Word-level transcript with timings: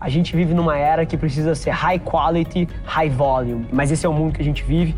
A 0.00 0.08
gente 0.08 0.36
vive 0.36 0.54
numa 0.54 0.78
era 0.78 1.04
que 1.04 1.16
precisa 1.16 1.56
ser 1.56 1.70
high 1.70 1.98
quality, 1.98 2.68
high 2.84 3.10
volume, 3.10 3.66
mas 3.72 3.90
esse 3.90 4.06
é 4.06 4.08
o 4.08 4.12
mundo 4.12 4.34
que 4.34 4.40
a 4.40 4.44
gente 4.44 4.62
vive. 4.62 4.94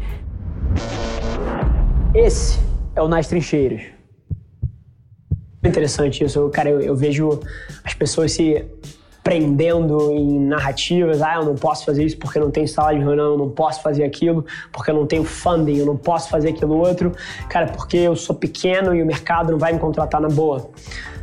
Esse 2.15 2.61
é 2.95 3.01
o 3.01 3.09
Nas 3.09 3.27
Trincheiras. 3.27 3.83
Interessante 5.65 6.23
isso, 6.23 6.39
eu, 6.39 6.51
cara, 6.51 6.69
eu, 6.69 6.81
eu 6.81 6.95
vejo 6.95 7.41
as 7.83 7.95
pessoas 7.95 8.33
se 8.33 8.63
prendendo 9.23 10.13
em 10.13 10.39
narrativas. 10.39 11.23
Ah, 11.23 11.37
eu 11.37 11.45
não 11.45 11.55
posso 11.55 11.87
fazer 11.87 12.05
isso 12.05 12.19
porque 12.19 12.39
não 12.39 12.51
tenho 12.51 12.69
sala 12.69 12.93
de 12.93 13.01
reunião, 13.01 13.33
eu 13.33 13.39
não 13.39 13.51
posso 13.51 13.83
fazer 13.83 14.05
aquilo 14.05 14.45
porque 14.71 14.91
eu 14.91 14.95
não 14.95 15.07
tenho 15.07 15.25
funding, 15.25 15.79
eu 15.79 15.87
não 15.87 15.97
posso 15.97 16.29
fazer 16.29 16.51
aquilo 16.51 16.77
outro. 16.77 17.13
Cara, 17.49 17.67
porque 17.69 17.97
eu 17.97 18.15
sou 18.17 18.37
pequeno 18.37 18.95
e 18.95 19.03
o 19.03 19.07
mercado 19.07 19.53
não 19.53 19.59
vai 19.59 19.73
me 19.73 19.79
contratar 19.79 20.21
na 20.21 20.29
boa. 20.29 20.71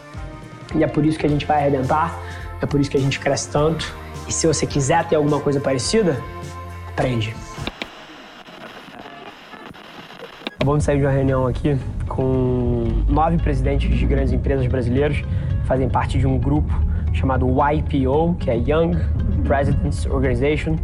E 0.75 0.83
é 0.85 0.87
por 0.87 1.05
isso 1.05 1.19
que 1.19 1.27
a 1.27 1.29
gente 1.29 1.45
vai 1.47 1.59
arrebentar, 1.59 2.17
é 2.61 2.67
por 2.67 2.81
isso 2.81 2.91
que 2.91 2.97
a 2.97 3.01
gente 3.01 3.19
cresce 3.19 3.51
tanto. 3.51 3.93
E 4.29 4.33
se 4.33 4.47
você 4.47 4.67
quiser 4.67 5.07
ter 5.09 5.17
alguma 5.17 5.41
coisa 5.41 5.59
parecida, 5.61 6.17
aprende. 6.89 7.35
De 10.63 10.85
sair 10.85 10.99
de 10.99 11.05
uma 11.05 11.11
reunião 11.11 11.47
aqui 11.47 11.79
com 12.07 13.03
nove 13.09 13.39
presidentes 13.39 13.99
de 13.99 14.07
grandes 14.07 14.33
empresas 14.33 14.67
brasileiras, 14.67 15.23
fazem 15.65 15.89
parte 15.89 16.19
de 16.19 16.27
um 16.27 16.39
grupo 16.39 16.71
chamado 17.13 17.47
YPO, 17.47 18.37
que 18.39 18.51
é 18.51 18.57
Young 18.57 18.97
Presidents 19.45 20.07
Organization, 20.07 20.77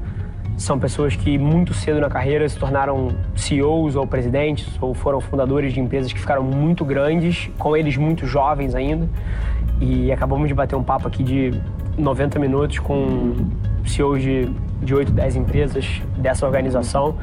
são 0.56 0.78
pessoas 0.78 1.14
que 1.14 1.36
muito 1.36 1.74
cedo 1.74 2.00
na 2.00 2.08
carreira 2.08 2.48
se 2.48 2.58
tornaram 2.58 3.08
CEOs 3.34 3.94
ou 3.94 4.06
presidentes 4.06 4.66
ou 4.80 4.94
foram 4.94 5.20
fundadores 5.20 5.72
de 5.72 5.80
empresas 5.80 6.12
que 6.12 6.18
ficaram 6.18 6.42
muito 6.42 6.84
grandes, 6.84 7.50
com 7.58 7.76
eles 7.76 7.96
muito 7.96 8.26
jovens 8.26 8.74
ainda. 8.74 9.08
E 9.80 10.10
acabamos 10.10 10.48
de 10.48 10.54
bater 10.54 10.74
um 10.74 10.82
papo 10.82 11.06
aqui 11.06 11.22
de 11.22 11.60
90 11.98 12.38
minutos 12.38 12.78
com 12.78 13.34
CEOs 13.84 14.22
de, 14.22 14.50
de 14.82 14.94
8, 14.94 15.12
10 15.12 15.36
empresas 15.36 16.00
dessa 16.16 16.46
organização 16.46 17.16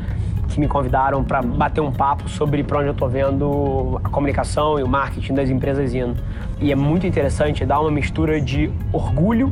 que 0.54 0.60
me 0.60 0.68
convidaram 0.68 1.24
para 1.24 1.42
bater 1.42 1.82
um 1.82 1.92
papo 1.92 2.30
sobre 2.30 2.64
para 2.64 2.78
onde 2.78 2.88
eu 2.88 2.94
estou 2.94 3.10
vendo 3.10 4.00
a 4.04 4.10
comunicação 4.10 4.80
e 4.80 4.84
o 4.84 4.88
marketing 4.88 5.34
das 5.34 5.50
empresas 5.50 5.94
indo. 5.96 6.16
E 6.62 6.72
é 6.72 6.76
muito 6.76 7.08
interessante, 7.08 7.66
dá 7.66 7.80
uma 7.80 7.90
mistura 7.90 8.40
de 8.40 8.72
orgulho 8.92 9.52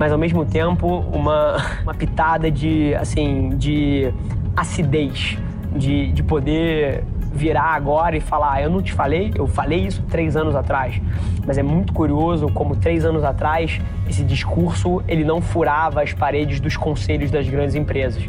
mas 0.00 0.12
ao 0.12 0.18
mesmo 0.18 0.46
tempo 0.46 1.04
uma, 1.12 1.58
uma 1.84 1.92
pitada 1.92 2.50
de, 2.50 2.94
assim, 2.94 3.50
de 3.50 4.10
acidez, 4.56 5.36
de, 5.76 6.10
de 6.10 6.22
poder 6.22 7.04
virar 7.32 7.74
agora 7.74 8.16
e 8.16 8.20
falar, 8.20 8.54
ah, 8.54 8.62
eu 8.62 8.70
não 8.70 8.80
te 8.80 8.92
falei, 8.94 9.30
eu 9.36 9.46
falei 9.46 9.86
isso 9.86 10.02
três 10.08 10.36
anos 10.36 10.56
atrás. 10.56 11.00
Mas 11.46 11.58
é 11.58 11.62
muito 11.62 11.92
curioso 11.92 12.48
como 12.48 12.74
três 12.74 13.04
anos 13.04 13.22
atrás 13.22 13.78
esse 14.08 14.24
discurso 14.24 15.02
ele 15.06 15.22
não 15.22 15.40
furava 15.40 16.02
as 16.02 16.14
paredes 16.14 16.60
dos 16.60 16.78
conselhos 16.78 17.30
das 17.30 17.46
grandes 17.46 17.74
empresas. 17.74 18.24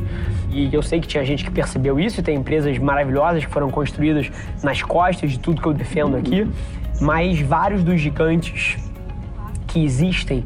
E 0.51 0.69
eu 0.73 0.83
sei 0.83 0.99
que 0.99 1.07
tinha 1.07 1.23
gente 1.23 1.45
que 1.45 1.49
percebeu 1.49 1.97
isso 1.97 2.19
e 2.19 2.23
tem 2.23 2.35
empresas 2.35 2.77
maravilhosas 2.77 3.45
que 3.45 3.51
foram 3.51 3.69
construídas 3.69 4.29
nas 4.61 4.83
costas 4.83 5.31
de 5.31 5.39
tudo 5.39 5.61
que 5.61 5.67
eu 5.67 5.73
defendo 5.73 6.17
aqui, 6.17 6.45
mas 6.99 7.39
vários 7.39 7.81
dos 7.81 7.99
gigantes 7.99 8.77
que 9.67 9.83
existem 9.83 10.43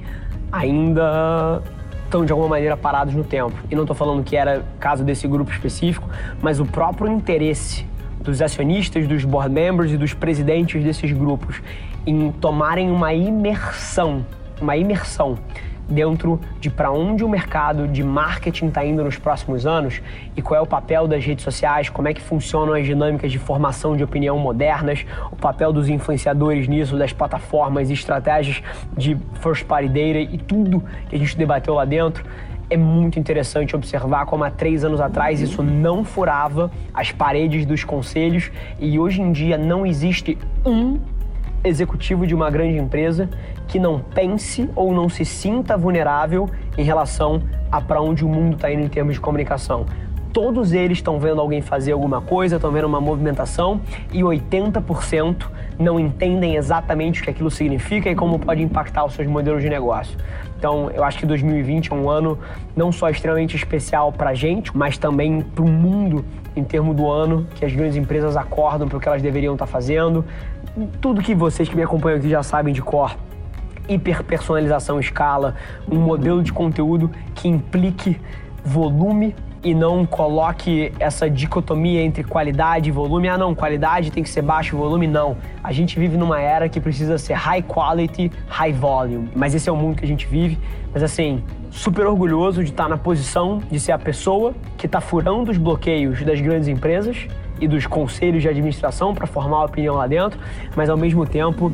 ainda 0.56 1.62
estão 2.06 2.24
de 2.24 2.32
alguma 2.32 2.50
maneira 2.50 2.78
parados 2.78 3.14
no 3.14 3.24
tempo. 3.24 3.56
E 3.70 3.76
não 3.76 3.84
estou 3.84 3.96
falando 3.96 4.24
que 4.24 4.36
era 4.36 4.64
caso 4.80 5.04
desse 5.04 5.28
grupo 5.28 5.52
específico, 5.52 6.08
mas 6.42 6.60
o 6.60 6.66
próprio 6.66 7.12
interesse 7.12 7.86
dos 8.22 8.42
acionistas, 8.42 9.08
dos 9.08 9.26
board 9.26 9.54
members 9.54 9.92
e 9.92 9.98
dos 9.98 10.14
presidentes 10.14 10.84
desses 10.84 11.12
grupos 11.12 11.62
em 12.08 12.32
tomarem 12.32 12.90
uma 12.90 13.14
imersão, 13.14 14.26
uma 14.62 14.78
imersão 14.78 15.38
dentro 15.88 16.40
de 16.59 16.69
para 16.69 16.91
onde 16.91 17.23
o 17.23 17.29
mercado 17.29 17.88
de 17.88 18.03
marketing 18.03 18.68
está 18.68 18.85
indo 18.85 19.03
nos 19.03 19.18
próximos 19.18 19.66
anos 19.66 20.01
e 20.35 20.41
qual 20.41 20.59
é 20.59 20.62
o 20.62 20.66
papel 20.66 21.07
das 21.07 21.23
redes 21.23 21.44
sociais, 21.44 21.90
como 21.90 22.07
é 22.07 22.13
que 22.13 22.22
funcionam 22.22 22.73
as 22.73 22.85
dinâmicas 22.85 23.31
de 23.31 23.40
formação 23.40 23.96
de 23.96 24.03
opinião 24.03 24.38
modernas, 24.38 25.06
o 25.31 25.35
papel 25.35 25.72
dos 25.72 25.90
influenciadores 25.90 26.68
nisso, 26.68 26.97
das 26.97 27.13
plataformas 27.13 27.90
e 27.90 27.94
estratégias 27.94 28.62
de 28.97 29.18
first 29.41 29.66
party 29.66 29.88
data 29.88 30.19
e 30.19 30.38
tudo 30.38 30.84
que 31.09 31.16
a 31.16 31.19
gente 31.19 31.38
debateu 31.38 31.75
lá 31.75 31.85
dentro. 31.85 32.25
É 32.67 32.75
muito 32.75 33.19
interessante 33.19 33.75
observar 33.75 34.25
como 34.25 34.44
há 34.44 34.50
três 34.50 34.84
anos 34.84 35.00
atrás 35.00 35.40
isso 35.40 35.62
não 35.62 36.03
furava 36.03 36.72
as 36.91 37.12
paredes 37.12 37.63
dos 37.63 37.84
conselhos 37.84 38.52
e 38.79 38.97
hoje 38.97 39.22
em 39.22 39.31
dia 39.31 39.56
não 39.56 39.85
existe 39.85 40.35
um 40.66 40.97
executivo 41.68 42.26
de 42.26 42.36
uma 42.36 42.50
grande 42.50 42.78
empresa 42.78 43.30
que 43.68 43.80
não 43.80 44.00
pense 44.00 44.70
ou 44.76 44.94
não 44.94 45.09
se 45.09 45.26
sinta 45.26 45.76
vulnerável 45.76 46.50
em 46.78 46.84
relação 46.84 47.42
a 47.72 47.81
para 47.81 48.02
onde 48.02 48.24
o 48.24 48.30
mundo 48.30 48.56
está 48.56 48.72
indo 48.72 48.84
em 48.84 48.88
termos 48.88 49.16
de 49.16 49.20
comunicação. 49.20 49.86
Todos 50.31 50.74
eles 50.74 50.98
estão 50.98 51.18
vendo 51.18 51.40
alguém 51.40 51.62
fazer 51.62 51.94
alguma 51.94 52.20
coisa, 52.22 52.58
estão 52.58 52.70
vendo 52.70 52.86
uma 52.86 53.00
movimentação 53.00 53.80
e 54.12 54.20
80% 54.20 55.48
não 55.80 56.00
entendem 56.00 56.56
exatamente 56.56 57.22
o 57.22 57.24
que 57.24 57.30
aquilo 57.30 57.50
significa 57.50 58.09
e 58.09 58.16
como 58.16 58.38
pode 58.38 58.62
impactar 58.62 59.06
os 59.06 59.14
seus 59.14 59.28
modelos 59.28 59.62
de 59.62 59.70
negócio. 59.70 60.18
Então, 60.58 60.90
eu 60.92 61.03
acho 61.03 61.20
que 61.20 61.26
2020 61.26 61.92
é 61.92 61.96
um 61.96 62.09
ano 62.09 62.40
não 62.76 62.92
só 62.92 63.09
extremamente 63.09 63.56
especial 63.56 64.12
para 64.12 64.32
a 64.32 64.34
gente, 64.34 64.76
mas 64.76 64.97
também 64.97 65.42
para 65.42 65.64
o 65.64 65.70
mundo 65.70 66.26
em 66.56 66.64
termos 66.64 66.96
do 66.96 67.09
ano 67.09 67.46
que 67.56 67.66
as 67.66 67.74
grandes 67.74 67.97
empresas 67.97 68.38
acordam 68.38 68.88
para 68.88 68.97
o 68.97 69.02
que 69.02 69.08
elas 69.08 69.22
deveriam 69.22 69.53
estar 69.53 69.66
tá 69.66 69.72
fazendo. 69.72 70.24
Tudo 71.00 71.22
que 71.22 71.34
vocês 71.34 71.69
que 71.69 71.75
me 71.75 71.84
acompanham 71.84 72.18
aqui 72.18 72.30
já 72.30 72.44
sabem 72.44 72.74
de 72.74 72.81
cor 72.81 73.16
hiperpersonalização 73.88 75.00
escala, 75.00 75.56
um 75.90 76.00
modelo 76.00 76.41
de 76.41 76.52
conteúdo 76.52 77.12
que 77.34 77.47
implique 77.47 78.19
volume 78.63 79.35
e 79.64 79.74
não 79.74 80.06
coloque 80.06 80.91
essa 81.00 81.28
dicotomia 81.28 82.02
entre 82.02 82.24
qualidade 82.24 82.90
e 82.90 82.91
volume. 82.91 83.28
Ah, 83.28 83.38
não, 83.38 83.56
qualidade 83.56 84.12
tem 84.12 84.22
que 84.22 84.30
ser 84.30 84.44
baixo, 84.44 84.78
volume 84.78 85.08
não. 85.08 85.38
A 85.64 85.72
gente 85.72 85.97
vive 86.00 86.18
numa 86.18 86.40
era 86.40 86.69
que 86.69 86.80
precisa 86.80 87.18
ser 87.18 87.34
high 87.34 87.64
quality, 87.64 88.31
high 88.47 88.74
volume. 88.74 89.30
Mas 89.35 89.56
esse 89.56 89.68
é 89.68 89.72
o 89.72 89.75
mundo 89.75 89.97
que 89.97 90.06
a 90.06 90.08
gente 90.08 90.28
vive. 90.28 90.59
Mas 90.94 91.02
assim, 91.02 91.44
super 91.72 92.06
orgulhoso 92.06 92.64
de 92.64 92.69
estar 92.69 92.88
na 92.88 92.97
posição 92.97 93.59
de 93.72 93.80
ser 93.80 93.91
a 93.91 93.97
pessoa 93.97 94.53
que 94.78 94.85
está 94.85 95.02
furando 95.02 95.52
os 95.52 95.58
bloqueios 95.58 96.22
das 96.24 96.40
grandes 96.40 96.68
empresas 96.68 97.28
e 97.60 97.68
dos 97.68 97.88
conselhos 97.88 98.42
de 98.42 98.50
administração 98.50 99.14
para 99.14 99.26
formar 99.26 99.58
uma 99.58 99.66
opinião 99.66 99.96
lá 99.96 100.08
dentro, 100.08 100.40
mas 100.76 100.90
ao 100.90 100.98
mesmo 100.98 101.26
tempo 101.26 101.72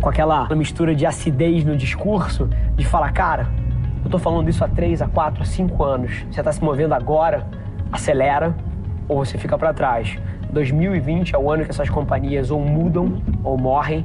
com 0.00 0.08
aquela 0.08 0.48
mistura 0.54 0.94
de 0.94 1.06
acidez 1.06 1.64
no 1.64 1.76
discurso, 1.76 2.48
de 2.76 2.84
falar, 2.84 3.12
cara, 3.12 3.48
eu 4.04 4.10
tô 4.10 4.18
falando 4.18 4.48
isso 4.48 4.64
há 4.64 4.68
3, 4.68 5.02
a 5.02 5.08
4, 5.08 5.42
a 5.42 5.46
5 5.46 5.84
anos. 5.84 6.24
Você 6.30 6.40
está 6.40 6.50
se 6.50 6.62
movendo 6.62 6.92
agora, 6.92 7.46
acelera 7.92 8.54
ou 9.08 9.24
você 9.24 9.38
fica 9.38 9.56
para 9.56 9.72
trás. 9.72 10.18
2020 10.50 11.34
é 11.34 11.38
o 11.38 11.50
ano 11.50 11.64
que 11.64 11.70
essas 11.70 11.88
companhias 11.88 12.50
ou 12.50 12.60
mudam 12.60 13.22
ou 13.42 13.56
morrem 13.56 14.04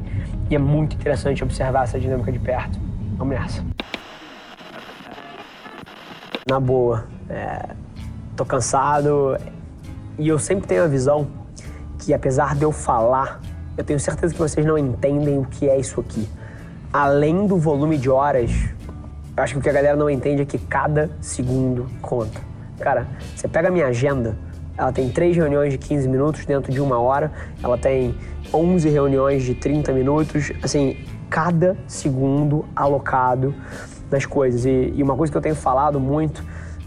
e 0.50 0.56
é 0.56 0.60
muito 0.60 0.96
interessante 0.96 1.44
observar 1.44 1.84
essa 1.84 2.00
dinâmica 2.00 2.32
de 2.32 2.40
perto. 2.40 2.80
Vamos 3.18 3.38
nessa. 3.38 3.66
Na 6.48 6.60
boa, 6.60 7.06
é, 7.30 7.70
tô 8.36 8.46
cansado 8.46 9.36
e 10.18 10.28
eu 10.28 10.40
sempre 10.40 10.68
tenho 10.68 10.84
a 10.84 10.88
visão 10.88 11.28
que 12.00 12.14
apesar 12.14 12.56
de 12.56 12.64
eu 12.64 12.72
falar, 12.72 13.42
eu 13.78 13.84
tenho 13.84 14.00
certeza 14.00 14.34
que 14.34 14.40
vocês 14.40 14.66
não 14.66 14.78
entendem 14.78 15.38
o 15.38 15.46
que 15.46 15.70
é 15.70 15.78
isso 15.78 16.00
aqui. 16.00 16.28
Além 16.92 17.46
do 17.46 17.58
volume 17.58 17.98
de 17.98 18.10
horas 18.10 18.52
acho 19.44 19.54
que 19.54 19.60
o 19.60 19.62
que 19.62 19.70
a 19.70 19.74
galera 19.74 19.96
não 19.96 20.10
entende 20.10 20.42
é 20.42 20.46
que 20.46 20.58
cada 20.58 21.10
segundo 21.22 21.88
conta. 22.02 22.42
Cara, 22.80 23.08
você 23.36 23.48
pega 23.48 23.68
a 23.68 23.72
minha 23.72 23.88
agenda, 23.88 24.38
ela 24.78 24.92
tem 24.92 25.10
três 25.10 25.36
reuniões 25.36 25.72
de 25.72 25.78
15 25.78 26.08
minutos 26.08 26.46
dentro 26.46 26.72
de 26.72 26.80
uma 26.82 27.00
hora, 27.00 27.32
ela 27.64 27.78
tem 27.78 28.16
11 28.54 28.90
reuniões 28.90 29.44
de 29.44 29.54
30 29.54 29.94
minutos, 29.94 30.52
assim, 30.64 30.98
cada 31.30 31.78
segundo 31.88 32.66
alocado 32.76 33.54
nas 34.10 34.26
coisas. 34.26 34.66
E, 34.66 34.94
e 34.96 35.04
uma 35.04 35.16
coisa 35.16 35.32
que 35.32 35.38
eu 35.38 35.42
tenho 35.42 35.56
falado 35.56 36.00
muito, 36.00 36.44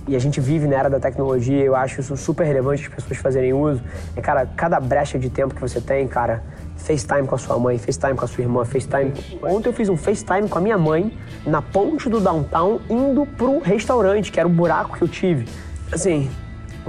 e 0.08 0.16
a 0.16 0.18
gente 0.18 0.40
vive 0.40 0.66
na 0.66 0.76
era 0.76 0.90
da 0.90 0.98
tecnologia, 0.98 1.64
eu 1.64 1.76
acho 1.76 2.00
isso 2.00 2.16
super 2.16 2.44
relevante 2.44 2.86
as 2.88 2.94
pessoas 2.94 3.18
fazerem 3.18 3.52
uso, 3.52 3.82
é, 4.16 4.20
cara, 4.20 4.46
cada 4.56 4.80
brecha 4.80 5.18
de 5.18 5.30
tempo 5.30 5.54
que 5.54 5.60
você 5.60 5.80
tem, 5.80 6.06
cara, 6.08 6.42
FaceTime 6.76 7.26
com 7.26 7.34
a 7.34 7.38
sua 7.38 7.58
mãe, 7.58 7.78
FaceTime 7.78 8.14
com 8.14 8.24
a 8.24 8.28
sua 8.28 8.42
irmã, 8.42 8.64
FaceTime. 8.64 9.12
Ontem 9.42 9.68
eu 9.68 9.72
fiz 9.72 9.88
um 9.88 9.96
FaceTime 9.96 10.48
com 10.48 10.58
a 10.58 10.60
minha 10.60 10.78
mãe 10.78 11.16
na 11.46 11.60
ponte 11.60 12.08
do 12.08 12.20
downtown 12.20 12.80
indo 12.88 13.26
pro 13.26 13.60
restaurante, 13.60 14.32
que 14.32 14.40
era 14.40 14.48
o 14.48 14.52
buraco 14.52 14.96
que 14.96 15.02
eu 15.02 15.08
tive. 15.08 15.46
Assim, 15.92 16.30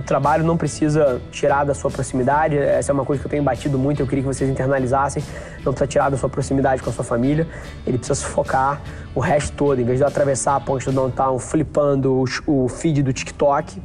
o 0.02 0.04
trabalho 0.04 0.44
não 0.44 0.58
precisa 0.58 1.22
tirar 1.32 1.64
da 1.64 1.74
sua 1.74 1.90
proximidade, 1.90 2.58
essa 2.58 2.92
é 2.92 2.94
uma 2.94 3.06
coisa 3.06 3.22
que 3.22 3.28
eu 3.28 3.30
tenho 3.30 3.44
batido 3.44 3.78
muito, 3.78 4.02
eu 4.02 4.08
queria 4.08 4.24
que 4.24 4.28
vocês 4.28 4.50
internalizassem. 4.50 5.24
Não 5.64 5.72
precisa 5.72 5.88
tirar 5.88 6.10
da 6.10 6.18
sua 6.18 6.28
proximidade 6.28 6.82
com 6.82 6.90
a 6.90 6.94
sua 6.94 7.06
família, 7.06 7.48
ele 7.86 7.98
precisa 7.98 8.20
se 8.20 8.26
focar 8.26 8.82
o 9.14 9.20
resto 9.20 9.56
todo, 9.56 9.80
em 9.80 9.86
vez 9.86 10.00
de 10.00 10.04
eu 10.04 10.08
atravessar 10.08 10.56
a 10.56 10.60
ponte 10.60 10.86
do 10.86 10.92
downtown 10.92 11.38
flipando 11.40 12.24
o 12.48 12.68
feed 12.68 13.04
do 13.04 13.14
TikTok, 13.14 13.82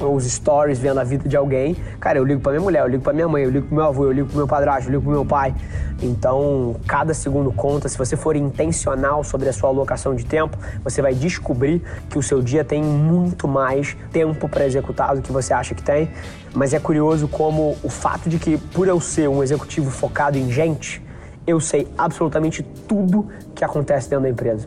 os 0.00 0.24
stories 0.24 0.78
vendo 0.78 0.98
a 0.98 1.04
vida 1.04 1.28
de 1.28 1.36
alguém, 1.36 1.76
cara, 2.00 2.18
eu 2.18 2.24
ligo 2.24 2.40
pra 2.40 2.52
minha 2.52 2.62
mulher, 2.62 2.82
eu 2.82 2.88
ligo 2.88 3.02
pra 3.02 3.12
minha 3.12 3.28
mãe, 3.28 3.44
eu 3.44 3.50
ligo 3.50 3.66
pro 3.66 3.76
meu 3.76 3.84
avô, 3.84 4.04
eu 4.04 4.12
ligo 4.12 4.28
pro 4.28 4.36
meu 4.36 4.48
padrasto, 4.48 4.88
eu 4.88 4.92
ligo 4.92 5.02
pro 5.02 5.12
meu 5.12 5.24
pai. 5.24 5.54
Então, 6.02 6.76
cada 6.86 7.14
segundo 7.14 7.52
conta. 7.52 7.88
Se 7.88 7.96
você 7.96 8.16
for 8.16 8.34
intencional 8.34 9.22
sobre 9.22 9.48
a 9.48 9.52
sua 9.52 9.68
alocação 9.68 10.14
de 10.14 10.24
tempo, 10.24 10.56
você 10.82 11.00
vai 11.00 11.14
descobrir 11.14 11.82
que 12.10 12.18
o 12.18 12.22
seu 12.22 12.42
dia 12.42 12.64
tem 12.64 12.82
muito 12.82 13.46
mais 13.46 13.96
tempo 14.10 14.48
para 14.48 14.66
executar 14.66 15.14
do 15.14 15.22
que 15.22 15.30
você 15.30 15.52
acha 15.54 15.74
que 15.74 15.82
tem. 15.82 16.10
Mas 16.54 16.74
é 16.74 16.80
curioso 16.80 17.28
como 17.28 17.76
o 17.82 17.88
fato 17.88 18.28
de 18.28 18.38
que, 18.38 18.58
por 18.58 18.88
eu 18.88 19.00
ser 19.00 19.28
um 19.28 19.42
executivo 19.42 19.90
focado 19.90 20.36
em 20.36 20.50
gente, 20.50 21.02
eu 21.46 21.60
sei 21.60 21.88
absolutamente 21.96 22.62
tudo 22.62 23.28
que 23.54 23.64
acontece 23.64 24.08
dentro 24.08 24.24
da 24.24 24.30
empresa. 24.30 24.66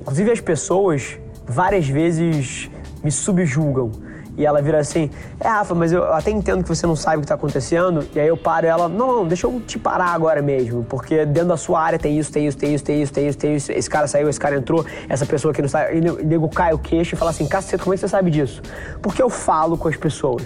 Inclusive, 0.00 0.32
as 0.32 0.40
pessoas 0.40 1.18
várias 1.46 1.88
vezes 1.88 2.70
me 3.02 3.10
subjulgam 3.10 3.90
e 4.36 4.44
ela 4.44 4.60
vira 4.60 4.78
assim: 4.78 5.10
É, 5.40 5.48
Rafa, 5.48 5.74
mas 5.74 5.92
eu 5.92 6.12
até 6.12 6.30
entendo 6.30 6.62
que 6.62 6.68
você 6.68 6.86
não 6.86 6.96
sabe 6.96 7.18
o 7.18 7.20
que 7.20 7.24
está 7.24 7.34
acontecendo. 7.34 8.06
E 8.14 8.20
aí 8.20 8.28
eu 8.28 8.36
paro 8.36 8.66
ela: 8.66 8.88
Não, 8.88 9.16
não, 9.16 9.26
deixa 9.26 9.46
eu 9.46 9.60
te 9.60 9.78
parar 9.78 10.08
agora 10.08 10.42
mesmo. 10.42 10.84
Porque 10.84 11.24
dentro 11.24 11.50
da 11.50 11.56
sua 11.56 11.80
área 11.80 11.98
tem 11.98 12.18
isso, 12.18 12.32
tem 12.32 12.46
isso, 12.46 12.58
tem 12.58 12.74
isso, 12.74 12.84
tem 12.84 13.02
isso, 13.02 13.12
tem 13.12 13.28
isso, 13.28 13.38
tem 13.38 13.56
isso. 13.56 13.72
Esse 13.72 13.88
cara 13.88 14.06
saiu, 14.06 14.28
esse 14.28 14.40
cara 14.40 14.56
entrou, 14.56 14.84
essa 15.08 15.24
pessoa 15.24 15.52
aqui 15.52 15.62
não 15.62 15.68
sai. 15.68 15.98
E 15.98 16.00
nego 16.00 16.48
cai 16.48 16.72
o 16.72 16.78
queixo 16.78 17.14
e 17.14 17.18
fala 17.18 17.30
assim: 17.30 17.46
Caceta, 17.46 17.82
como 17.82 17.94
é 17.94 17.96
que 17.96 18.00
você 18.00 18.08
sabe 18.08 18.30
disso? 18.30 18.62
Porque 19.00 19.22
eu 19.22 19.30
falo 19.30 19.78
com 19.78 19.88
as 19.88 19.96
pessoas. 19.96 20.42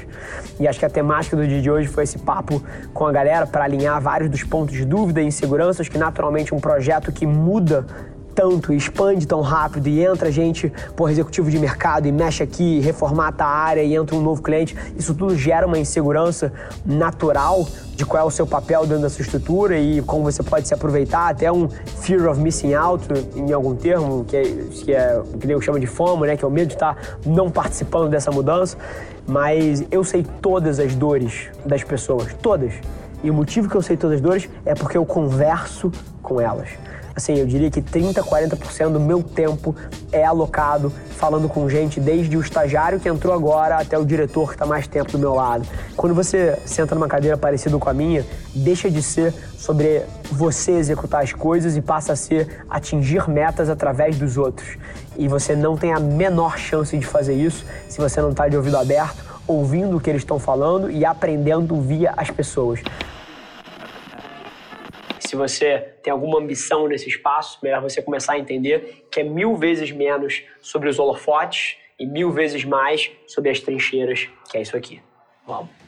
E 0.61 0.69
acho 0.69 0.79
que 0.79 0.85
a 0.85 0.91
temática 0.91 1.37
do 1.37 1.47
dia 1.47 1.63
de 1.63 1.71
hoje 1.71 1.89
foi 1.89 2.05
esse 2.05 2.19
papo 2.19 2.63
com 2.93 3.07
a 3.07 3.13
galera 3.13 3.47
para 3.47 3.65
alinhar 3.65 4.01
vários 4.01 4.31
dos 4.31 4.43
pontos 4.43 4.75
de 4.75 4.85
dúvida 4.85 5.21
e 5.23 5.27
inseguranças 5.27 5.89
que 5.89 5.97
naturalmente 5.97 6.55
um 6.55 6.61
projeto 6.61 7.13
que 7.13 7.27
muda 7.27 7.87
tanto, 8.39 8.73
expande 8.73 9.27
tão 9.27 9.41
rápido 9.41 9.89
e 9.89 10.01
entra 10.01 10.31
gente, 10.31 10.73
por 10.95 11.11
executivo 11.11 11.51
de 11.51 11.59
mercado 11.59 12.07
e 12.07 12.13
mexe 12.13 12.41
aqui, 12.41 12.79
reformata 12.79 13.43
a 13.43 13.49
área 13.49 13.83
e 13.83 13.97
entra 13.97 14.15
um 14.15 14.21
novo 14.21 14.41
cliente, 14.41 14.77
isso 14.97 15.13
tudo 15.13 15.37
gera 15.37 15.67
uma 15.67 15.77
insegurança 15.77 16.53
natural 16.87 17.67
de 17.97 18.07
qual 18.07 18.23
é 18.23 18.25
o 18.25 18.31
seu 18.31 18.47
papel 18.47 18.83
dentro 18.87 19.03
da 19.03 19.11
sua 19.11 19.23
estrutura 19.23 19.77
e 19.77 20.01
como 20.03 20.23
você 20.23 20.41
pode 20.41 20.69
se 20.69 20.73
aproveitar, 20.73 21.31
até 21.31 21.51
um 21.51 21.69
fear 22.01 22.31
of 22.31 22.41
missing 22.41 22.75
out, 22.75 23.05
em 23.35 23.53
algum 23.53 23.75
termo, 23.75 24.25
que 24.25 24.37
é, 24.37 24.43
que 24.71 24.93
é 24.93 25.19
o 25.19 25.37
que 25.37 25.51
eu 25.51 25.61
chamo 25.61 25.81
de 25.81 25.89
FOMO, 25.89 26.25
né, 26.25 26.37
que 26.37 26.45
é 26.45 26.47
o 26.47 26.51
medo 26.51 26.69
de 26.69 26.75
estar 26.75 26.97
não 27.27 27.51
participando 27.51 28.09
dessa 28.09 28.31
mudança. 28.31 28.77
Mas 29.27 29.83
eu 29.91 30.05
sei 30.05 30.25
todas 30.41 30.79
as 30.79 30.95
dores 30.95 31.49
das 31.67 31.83
pessoas, 31.83 32.33
todas. 32.41 32.73
E 33.21 33.33
o 33.33 33.35
motivo 33.35 33.69
que 33.69 33.75
eu 33.75 33.83
sei 33.83 33.97
todas 33.97 34.19
as 34.19 34.21
dores 34.21 34.49
é 34.65 34.77
porque 34.77 34.97
eu 34.97 35.05
converso 35.05 35.91
com 36.23 36.41
elas 36.41 36.69
assim, 37.19 37.35
eu 37.37 37.47
diria 37.47 37.71
que 37.71 37.83
30, 37.83 38.23
40% 38.23 38.91
do 38.91 39.01
meu 39.01 39.23
tempo 39.23 39.77
é 40.11 40.25
alocado 40.25 40.91
falando 41.11 41.49
com 41.49 41.69
gente, 41.69 42.01
desde 42.01 42.37
o 42.37 42.41
estagiário 42.41 42.99
que 42.99 43.09
entrou 43.09 43.35
agora 43.35 43.77
até 43.77 43.99
o 43.99 44.05
diretor 44.05 44.49
que 44.49 44.55
está 44.55 44.65
mais 44.65 44.87
tempo 44.87 45.13
do 45.13 45.19
meu 45.19 45.35
lado. 45.35 45.67
Quando 45.97 46.15
você 46.15 46.57
senta 46.65 46.95
numa 46.95 47.09
cadeira 47.09 47.37
parecida 47.37 47.77
com 47.77 47.91
a 47.91 47.93
minha, 47.93 48.25
deixa 48.55 48.91
de 48.91 49.03
ser 49.03 49.35
sobre 49.57 50.03
você 50.31 50.73
executar 50.73 51.23
as 51.23 51.33
coisas 51.33 51.77
e 51.77 51.83
passa 51.83 52.13
a 52.13 52.17
ser 52.17 52.65
atingir 52.71 53.29
metas 53.29 53.69
através 53.69 54.17
dos 54.17 54.37
outros. 54.37 54.79
E 55.17 55.27
você 55.27 55.57
não 55.57 55.77
tem 55.77 55.93
a 55.93 55.99
menor 55.99 56.57
chance 56.57 56.97
de 56.97 57.05
fazer 57.05 57.35
isso 57.35 57.65
se 57.89 57.99
você 57.99 58.23
não 58.23 58.31
está 58.31 58.49
de 58.49 58.57
ouvido 58.57 58.77
aberto, 58.77 59.25
ouvindo 59.47 59.97
o 59.97 60.01
que 60.01 60.09
eles 60.09 60.23
estão 60.23 60.39
falando 60.39 60.91
e 60.91 61.05
aprendendo 61.05 61.81
via 61.81 62.15
as 62.17 62.31
pessoas 62.31 62.81
se 65.29 65.37
você 65.37 65.79
tem 66.03 66.11
alguma 66.11 66.39
ambição 66.39 66.89
nesse 66.89 67.09
espaço, 67.09 67.59
melhor 67.63 67.83
você 67.83 68.01
começar 68.01 68.33
a 68.33 68.39
entender 68.39 69.07
que 69.11 69.21
é 69.21 69.23
mil 69.23 69.57
vezes 69.57 69.91
menos 69.91 70.43
sobre 70.61 70.89
os 70.89 70.99
holofotes 70.99 71.77
e 71.99 72.07
mil 72.07 72.31
vezes 72.31 72.65
mais 72.65 73.11
sobre 73.27 73.51
as 73.51 73.61
trincheiras, 73.61 74.29
que 74.51 74.57
é 74.57 74.63
isso 74.63 74.77
aqui. 74.77 75.03
Vamos. 75.47 75.88